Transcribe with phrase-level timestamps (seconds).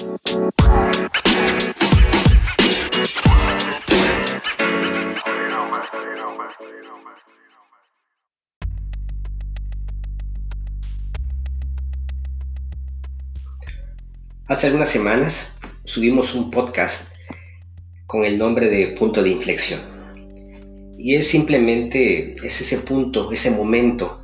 [0.00, 0.08] Hace
[14.68, 17.12] algunas semanas subimos un podcast
[18.06, 19.80] con el nombre de punto de inflexión.
[20.98, 24.22] Y es simplemente, es ese punto, ese momento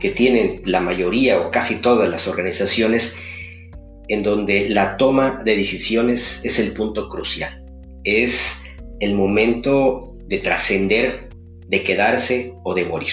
[0.00, 3.16] que tienen la mayoría o casi todas las organizaciones
[4.10, 7.64] en donde la toma de decisiones es el punto crucial.
[8.04, 8.62] Es
[8.98, 11.28] el momento de trascender,
[11.68, 13.12] de quedarse o de morir.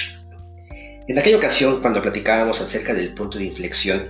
[1.08, 4.10] En aquella ocasión, cuando platicábamos acerca del punto de inflexión,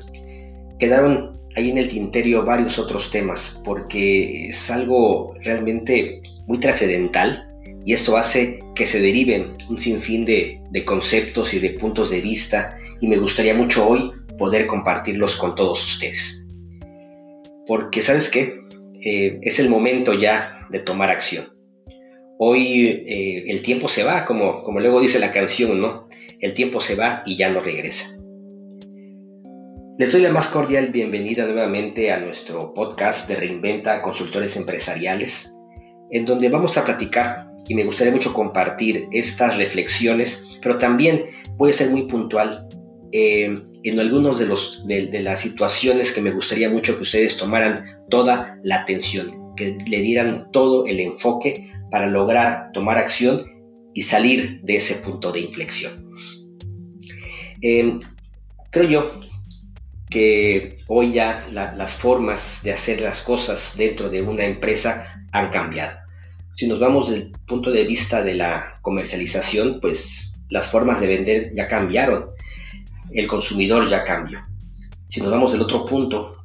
[0.80, 7.52] quedaron hay en el tintero varios otros temas, porque es algo realmente muy trascendental
[7.84, 12.78] y eso hace que se deriven un sinfín de, conceptos y de puntos de vista
[13.02, 16.47] y me gustaría mucho hoy poder compartirlos con todos ustedes.
[17.68, 18.62] Porque, ¿sabes qué?
[19.04, 21.46] Eh, es el momento ya de tomar acción.
[22.40, 26.08] Hoy eh, el tiempo se va, como, como luego dice la canción, ¿no?
[26.40, 28.18] El tiempo se va y ya no regresa.
[29.98, 35.52] Les doy la más cordial bienvenida nuevamente a nuestro podcast de Reinventa Consultores Empresariales,
[36.12, 41.26] en donde vamos a platicar y me gustaría mucho compartir estas reflexiones, pero también
[41.58, 42.70] voy a ser muy puntual
[43.12, 47.86] eh, en algunos de, los, de las situaciones que me gustaría mucho que ustedes tomaran
[48.10, 53.46] toda la atención, que le dieran todo el enfoque para lograr tomar acción
[53.94, 56.12] y salir de ese punto de inflexión.
[57.62, 58.00] Eh,
[58.72, 59.22] creo yo
[60.10, 65.98] que hoy ya las formas de hacer las cosas dentro de una empresa han cambiado.
[66.54, 71.52] Si nos vamos del punto de vista de la comercialización, pues las formas de vender
[71.54, 72.28] ya cambiaron,
[73.12, 74.40] el consumidor ya cambió.
[75.08, 76.38] Si nos vamos del otro punto,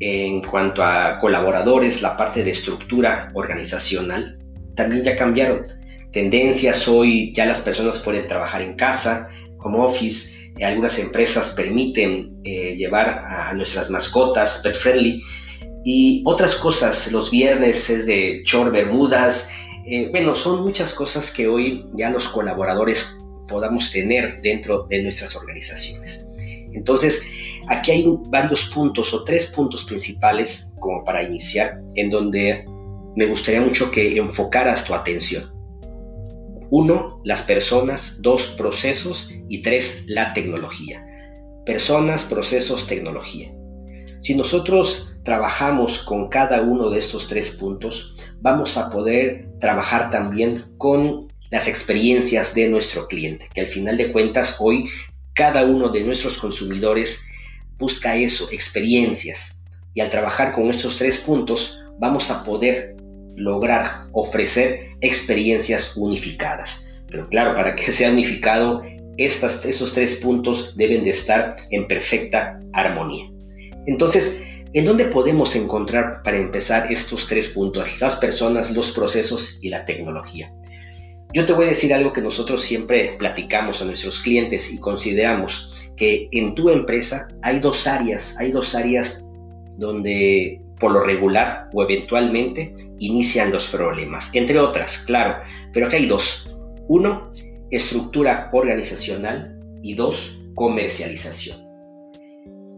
[0.00, 4.38] en cuanto a colaboradores, la parte de estructura organizacional,
[4.74, 5.66] también ya cambiaron.
[6.12, 9.28] Tendencias hoy ya las personas pueden trabajar en casa,
[9.58, 15.22] como office, algunas empresas permiten eh, llevar a nuestras mascotas pet friendly
[15.84, 19.50] y otras cosas, los viernes es de short bermudas,
[19.86, 23.17] eh, bueno, son muchas cosas que hoy ya los colaboradores
[23.48, 26.28] podamos tener dentro de nuestras organizaciones.
[26.72, 27.28] Entonces,
[27.66, 32.64] aquí hay varios puntos o tres puntos principales como para iniciar en donde
[33.16, 35.44] me gustaría mucho que enfocaras tu atención.
[36.70, 41.04] Uno, las personas, dos, procesos y tres, la tecnología.
[41.64, 43.50] Personas, procesos, tecnología.
[44.20, 50.62] Si nosotros trabajamos con cada uno de estos tres puntos, vamos a poder trabajar también
[50.76, 54.90] con las experiencias de nuestro cliente, que al final de cuentas hoy
[55.34, 57.28] cada uno de nuestros consumidores
[57.78, 59.62] busca eso, experiencias.
[59.94, 62.96] Y al trabajar con estos tres puntos, vamos a poder
[63.36, 66.88] lograr ofrecer experiencias unificadas.
[67.08, 68.82] Pero claro, para que sea unificado,
[69.16, 73.26] estas, esos tres puntos deben de estar en perfecta armonía.
[73.86, 74.42] Entonces,
[74.74, 78.00] ¿en dónde podemos encontrar para empezar estos tres puntos?
[78.00, 80.52] Las personas, los procesos y la tecnología.
[81.34, 85.92] Yo te voy a decir algo que nosotros siempre platicamos a nuestros clientes y consideramos
[85.96, 89.28] que en tu empresa hay dos áreas, hay dos áreas
[89.76, 96.06] donde por lo regular o eventualmente inician los problemas, entre otras, claro, pero aquí hay
[96.06, 96.56] dos.
[96.88, 97.32] Uno,
[97.70, 101.58] estructura organizacional y dos, comercialización.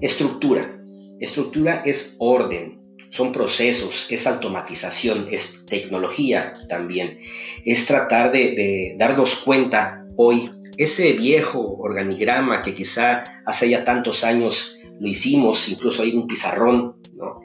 [0.00, 0.76] Estructura.
[1.20, 2.79] Estructura es orden,
[3.10, 7.18] son procesos, es automatización, es tecnología también.
[7.64, 14.80] Es tratar de, darnos cuenta hoy, ese viejo organigrama que quizá hace ya tantos años
[14.98, 17.40] lo hicimos, incluso hay un pizarrón, ¿no?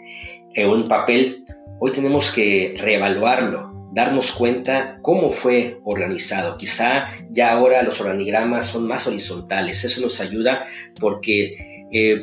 [0.54, 1.44] en un papel,
[1.80, 6.58] hoy tenemos que reevaluarlo, darnos cuenta cómo fue organizado.
[6.58, 9.84] Quizá ya ahora los organigramas son más horizontales.
[9.84, 10.68] Eso nos ayuda
[11.00, 12.22] porque eh,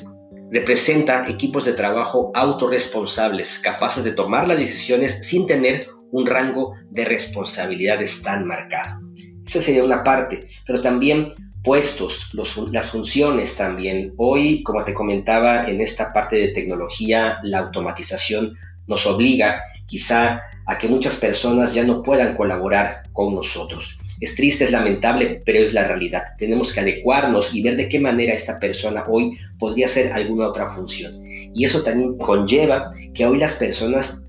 [0.50, 7.04] representa equipos de trabajo autorresponsables, capaces de tomar las decisiones sin tener un rango de
[7.04, 9.00] responsabilidades tan marcado.
[9.46, 11.28] Esa sería una parte, pero también
[11.64, 14.12] puestos, las funciones también.
[14.16, 18.54] Hoy, como te comentaba, en esta parte de tecnología, la automatización
[18.86, 23.98] nos obliga quizá a que muchas personas ya no puedan colaborar con nosotros.
[24.22, 26.22] Es triste, es lamentable, pero es la realidad.
[26.38, 30.68] Tenemos que adecuarnos y ver de qué manera esta persona hoy podría hacer alguna otra
[30.68, 31.12] función.
[31.24, 34.24] Y eso también conlleva que hoy las personas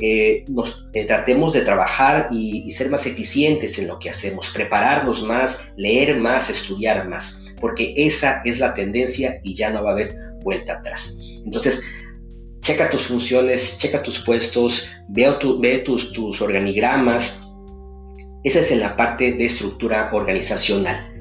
[0.00, 5.24] eh, nos eh, tratemos de trabajar y, ser más eficientes en lo que hacemos, prepararnos
[5.24, 9.92] más, leer más, estudiar más, porque esa es la tendencia y ya no va a
[9.94, 11.18] haber vuelta atrás.
[11.44, 11.84] Entonces,
[12.60, 17.47] checa tus funciones, checa tus puestos, ve, tus, tus organigramas.
[18.44, 21.12] Esa es en la parte de estructura organizacional.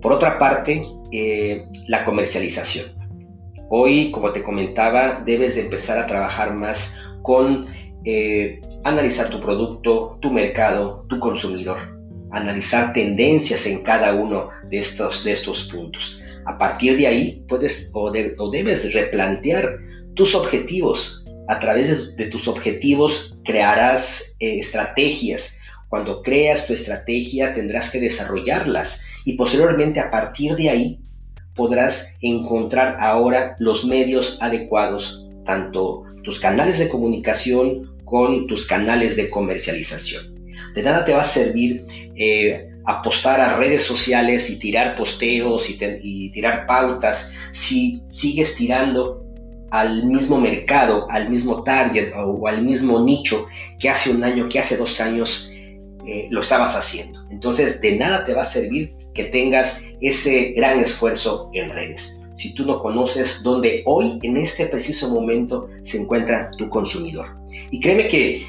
[0.00, 0.82] Por otra parte,
[1.12, 2.86] eh, la comercialización.
[3.68, 7.66] Hoy, como te comentaba, debes de empezar a trabajar más con
[8.04, 11.78] eh, analizar tu producto, tu mercado, tu consumidor,
[12.30, 16.20] analizar tendencias en cada uno de estos, de estos puntos.
[16.46, 19.78] A partir de ahí puedes o, debes replantear
[20.14, 21.24] tus objetivos.
[21.48, 25.59] A través de, tus objetivos crearás eh, estrategias.
[25.90, 31.00] Cuando creas tu estrategia tendrás que desarrollarlas y posteriormente a partir de ahí
[31.56, 39.30] podrás encontrar ahora los medios adecuados, tanto tus canales de comunicación con tus canales de
[39.30, 40.32] comercialización.
[40.74, 41.84] De nada te va a servir
[42.14, 49.24] eh, apostar a redes sociales y tirar posteos y, tirar pautas si sigues tirando
[49.72, 53.46] al mismo mercado, al mismo target o, al mismo nicho
[53.80, 55.49] que hace un año, que hace dos años
[56.10, 57.24] eh, lo estabas haciendo.
[57.30, 62.28] Entonces, de nada te va a servir que tengas ese gran esfuerzo en redes.
[62.34, 67.28] Si tú no conoces dónde hoy, en este preciso momento, se encuentra tu consumidor.
[67.70, 68.44] Y créeme que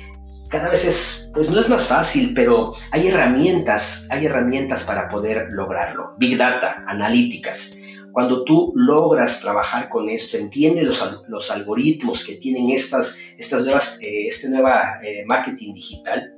[0.49, 5.49] cada vez es, pues no es más fácil, pero hay herramientas, hay herramientas para poder
[5.51, 6.15] lograrlo.
[6.17, 7.77] Big Data, analíticas.
[8.11, 13.99] Cuando tú logras trabajar con esto, entiendes los, los algoritmos que tienen estas, estas nuevas,
[14.01, 16.33] eh, este nueva eh, marketing digital,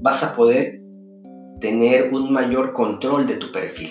[0.00, 0.80] vas a poder
[1.60, 3.90] tener un mayor control de tu perfil.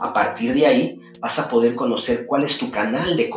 [0.00, 3.30] A partir de ahí, vas a poder conocer cuál es tu canal de,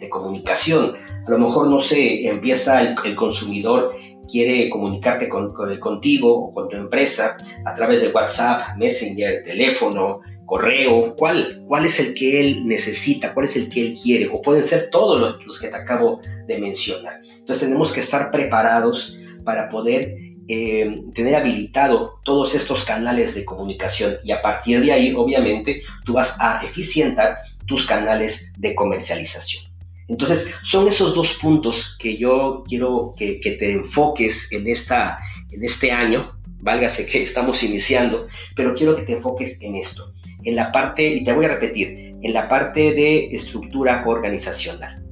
[0.00, 0.96] de, comunicación.
[1.26, 3.94] A lo mejor, no sé, empieza el, el consumidor
[4.28, 11.14] quiere comunicarte con, contigo o con tu empresa a través de WhatsApp, Messenger, teléfono, correo,
[11.16, 14.64] ¿cuál, cuál es el que él necesita, cuál es el que él quiere, o pueden
[14.64, 17.20] ser todos los, los que te acabo de mencionar.
[17.38, 20.14] Entonces tenemos que estar preparados para poder
[20.48, 26.14] eh, tener habilitado todos estos canales de comunicación y a partir de ahí, obviamente, tú
[26.14, 27.36] vas a eficientar
[27.66, 29.64] tus canales de comercialización.
[30.08, 35.18] Entonces, son esos dos puntos que yo quiero que, te enfoques en, esta,
[35.50, 36.28] en este año,
[36.60, 40.12] válgase que estamos iniciando, pero quiero que te enfoques en esto,
[40.44, 45.02] en la parte, y te voy a repetir, en la parte de estructura organizacional.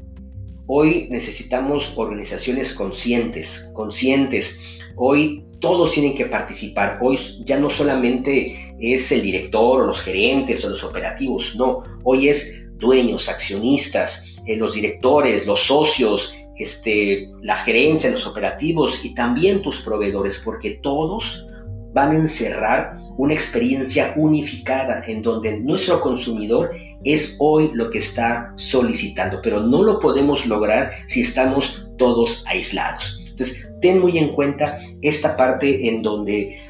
[0.67, 4.80] Hoy necesitamos organizaciones conscientes, conscientes.
[5.03, 6.99] Hoy todos tienen que participar.
[7.01, 11.83] Hoy ya no solamente es el director o los gerentes o los operativos, no.
[12.05, 19.15] Hoy es dueños, accionistas, eh, los directores, los socios, este, las gerencias, los operativos y
[19.15, 21.47] también tus proveedores, porque todos
[21.95, 26.73] van a encerrar una experiencia unificada en donde nuestro consumidor
[27.05, 33.20] es hoy lo que está solicitando, pero no lo podemos lograr si estamos todos aislados.
[33.41, 36.61] Entonces, ten muy en cuenta esta parte en donde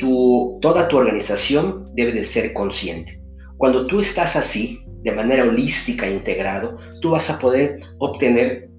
[0.00, 3.22] tu, toda tu organización debe de ser consciente.
[3.56, 8.70] Cuando tú estás así, de manera holística integrado, tú vas a poder obtener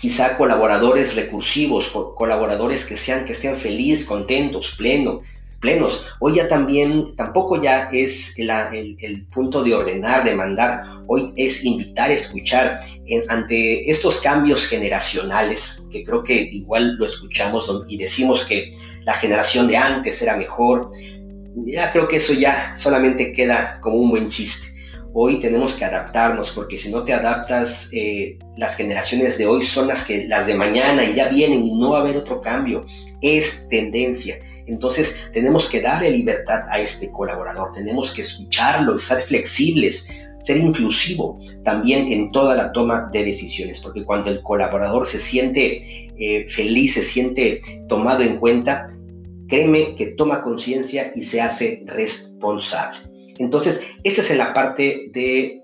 [0.00, 5.20] quizá colaboradores recursivos, colaboradores que sean que estén felices, contentos, pleno,
[5.60, 6.06] plenos.
[6.20, 8.50] Hoy ya también, tampoco ya es el,
[9.00, 12.80] el, punto de ordenar, de mandar, hoy es invitar, escuchar
[13.28, 18.72] ante estos cambios generacionales, que creo que igual lo escuchamos y decimos que
[19.04, 20.90] la generación de antes era mejor.
[21.66, 24.70] Ya creo que eso ya solamente queda como un buen chiste
[25.12, 29.88] hoy tenemos que adaptarnos, porque si no te adaptas, eh, las generaciones de hoy son
[29.88, 32.84] las, que, las de mañana y ya vienen y no va a haber otro cambio.
[33.20, 34.36] Es tendencia.
[34.66, 41.38] Entonces tenemos que darle libertad a este colaborador, tenemos que escucharlo, estar flexibles, ser inclusivo
[41.64, 46.94] también en toda la toma de decisiones, porque cuando el colaborador se siente eh, feliz,
[46.94, 48.86] se siente tomado en cuenta,
[49.48, 52.98] créeme que toma conciencia y se hace responsable.
[53.38, 55.62] Entonces, esa es la parte de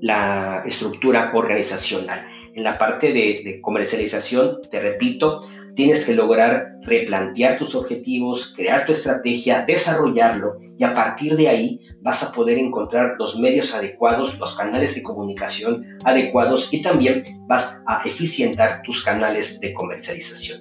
[0.00, 2.26] la estructura organizacional.
[2.54, 5.42] En la parte de, comercialización, te repito,
[5.74, 11.80] tienes que lograr replantear tus objetivos, crear tu estrategia, desarrollarlo y a partir de ahí
[12.02, 17.82] vas a poder encontrar los medios adecuados, los canales de comunicación adecuados y también vas
[17.86, 20.60] a eficientar tus canales de comercialización.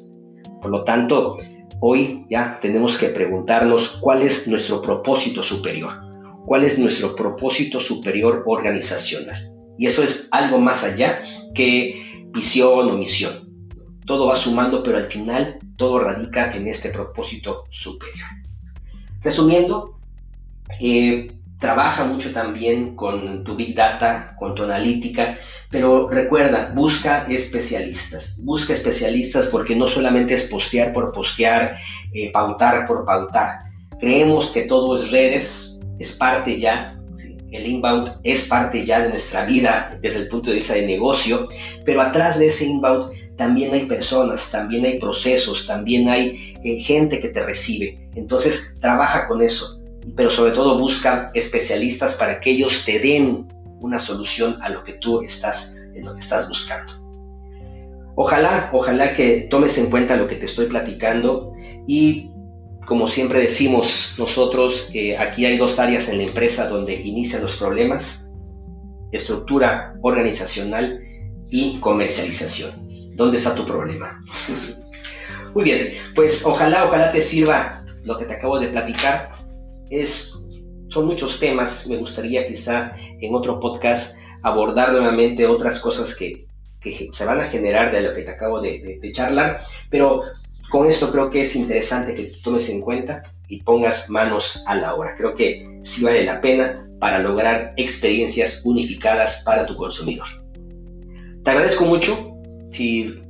[0.61, 1.37] Por lo tanto,
[1.79, 6.09] hoy ya tenemos que preguntarnos cuál es nuestro propósito superior
[6.49, 9.53] cuál es nuestro propósito superior organizacional.
[9.77, 11.21] Y eso es algo más allá
[11.53, 12.01] que
[12.33, 13.48] visión o misión.
[14.09, 18.27] Todo va sumando, pero al final todo radica en este propósito superior.
[19.21, 19.99] Resumiendo,
[20.79, 25.37] eh, trabaja mucho también con tu Big Data, con tu analítica,
[25.69, 31.77] pero recuerda, busca especialistas, busca especialistas porque no solamente es postear por postear,
[32.11, 33.59] eh, pautar por pautar.
[33.99, 36.95] Creemos que todo es redes, es parte ya,
[37.51, 41.47] el inbound es parte ya de nuestra vida desde el punto de vista de negocio,
[41.85, 47.21] pero atrás de ese inbound también hay personas, también hay procesos, también hay eh, gente
[47.21, 48.09] que te recibe.
[48.15, 49.79] Entonces, trabaja con eso,
[50.17, 53.47] pero sobre todo busca especialistas para que ellos te den
[53.79, 56.93] una solución a lo que tú estás, en lo que estás buscando.
[58.15, 61.53] Ojalá, ojalá que tomes en cuenta lo que te estoy platicando
[61.87, 62.31] y
[62.85, 67.55] como siempre decimos nosotros, eh, aquí hay dos áreas en la empresa donde inician los
[67.55, 68.33] problemas,
[69.13, 70.99] estructura organizacional
[71.49, 72.88] y comercialización.
[73.19, 74.23] ¿Dónde está tu problema?
[75.53, 79.33] Muy bien, pues ojalá, ojalá te sirva lo que te acabo de platicar.
[79.89, 80.39] Es,
[80.87, 86.47] son muchos temas, me gustaría quizá en otro podcast abordar nuevamente otras cosas que,
[87.11, 90.21] se van a generar de lo que te acabo de, de, charlar, pero
[90.69, 94.95] con esto creo que es interesante que tomes en cuenta y pongas manos a la
[94.95, 95.15] obra.
[95.17, 100.27] Creo que sí vale la pena para lograr experiencias unificadas para tu consumidor.
[101.43, 102.28] Te agradezco mucho.
[102.71, 103.21] Si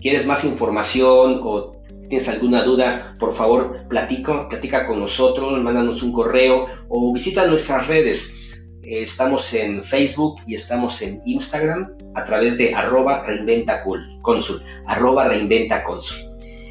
[0.00, 1.78] quieres más información o
[2.08, 7.86] tienes alguna duda, por favor, platica, platica con nosotros, mándanos un correo o visita nuestras
[7.86, 8.34] redes.
[8.82, 13.82] Estamos en Facebook y estamos en Instagram a través de arroba reinventa
[14.22, 15.30] consul, arroba.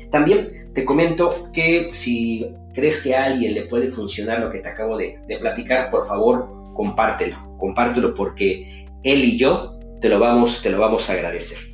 [0.10, 4.70] También te comento que si crees que a alguien le puede funcionar lo que te
[4.70, 10.62] acabo de, de platicar, por favor, compártelo, compártelo porque él y yo te lo vamos,
[10.62, 11.67] te lo vamos a agradecer.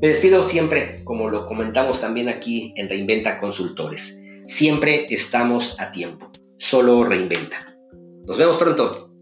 [0.00, 4.22] Me despido siempre, como lo comentamos también aquí en Reinventa Consultores.
[4.46, 6.30] Siempre estamos a tiempo.
[6.58, 7.74] Solo reinventa.
[8.26, 9.13] Nos vemos pronto.